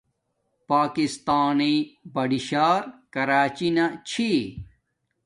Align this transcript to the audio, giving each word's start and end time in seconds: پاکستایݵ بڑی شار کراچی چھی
پاکستایݵ 0.69 1.77
بڑی 2.13 2.39
شار 2.47 2.81
کراچی 3.13 3.67
چھی 4.07 4.31